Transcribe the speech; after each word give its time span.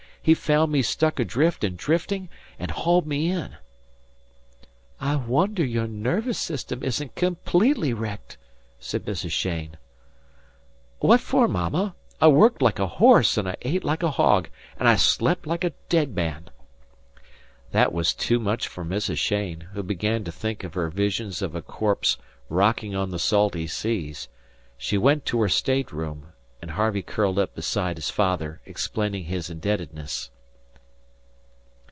He 0.23 0.35
found 0.35 0.71
me 0.71 0.83
struck 0.83 1.19
adrift 1.19 1.63
and 1.63 1.75
drifting, 1.75 2.29
and 2.59 2.69
hauled 2.69 3.07
me 3.07 3.31
in." 3.31 3.55
"I 4.99 5.15
wonder 5.15 5.65
your 5.65 5.87
nervous 5.87 6.37
system 6.37 6.83
isn't 6.83 7.15
completely 7.15 7.91
wrecked," 7.91 8.37
said 8.79 9.03
Mrs. 9.05 9.31
Cheyne. 9.31 9.77
"What 10.99 11.21
for, 11.21 11.47
Mama? 11.47 11.95
I 12.21 12.27
worked 12.27 12.61
like 12.61 12.77
a 12.77 12.85
horse 12.85 13.35
and 13.35 13.49
I 13.49 13.55
ate 13.63 13.83
like 13.83 14.03
a 14.03 14.11
hog 14.11 14.49
and 14.77 14.87
I 14.87 14.95
slept 14.95 15.47
like 15.47 15.63
a 15.63 15.73
dead 15.89 16.13
man." 16.13 16.51
That 17.71 17.91
was 17.91 18.13
too 18.13 18.37
much 18.39 18.67
for 18.67 18.85
Mrs. 18.85 19.17
Cheyne, 19.17 19.69
who 19.73 19.81
began 19.81 20.23
to 20.25 20.31
think 20.31 20.63
of 20.63 20.75
her 20.75 20.91
visions 20.91 21.41
of 21.41 21.55
a 21.55 21.63
corpse 21.63 22.19
rocking 22.47 22.93
on 22.93 23.09
the 23.09 23.17
salty 23.17 23.65
seas. 23.65 24.27
She 24.77 24.99
went 24.99 25.25
to 25.25 25.41
her 25.41 25.49
stateroom, 25.49 26.27
and 26.63 26.69
Harvey 26.69 27.01
curled 27.01 27.39
up 27.39 27.55
beside 27.55 27.97
his 27.97 28.11
father, 28.11 28.61
explaining 28.67 29.23
his 29.23 29.49
indebtedness. 29.49 30.29